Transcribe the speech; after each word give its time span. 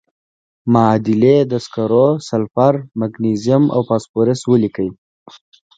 معادلې 0.73 1.37
د 1.51 1.53
سکرو، 1.65 2.07
سلفر، 2.29 2.73
مګنیزیم 2.99 3.63
او 3.75 3.81
فاسفورس 3.89 4.41
ولیکئ. 4.51 4.89